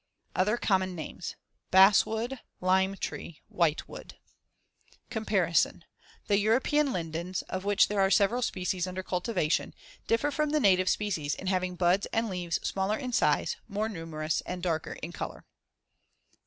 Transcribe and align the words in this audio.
Other 0.35 0.57
common 0.57 0.95
names: 0.95 1.35
Bass 1.69 2.07
wood; 2.07 2.39
lime 2.59 2.95
tree; 2.97 3.39
whitewood. 3.49 4.15
Comparisons: 5.11 5.83
The 6.25 6.39
European 6.39 6.91
lindens, 6.91 7.41
Fig. 7.41 7.45
79, 7.49 7.57
of 7.59 7.65
which 7.65 7.87
there 7.87 8.01
are 8.01 8.09
several 8.09 8.41
species 8.41 8.87
under 8.87 9.03
cultivation, 9.03 9.75
differ 10.07 10.31
from 10.31 10.49
the 10.49 10.59
native 10.59 10.89
species 10.89 11.35
in 11.35 11.45
having 11.45 11.75
buds 11.75 12.07
and 12.07 12.29
leaves 12.31 12.59
smaller 12.67 12.97
in 12.97 13.13
size, 13.13 13.57
more 13.67 13.87
numerous 13.87 14.41
and 14.47 14.63
darker 14.63 14.93
in 15.03 15.11
color. 15.11 15.45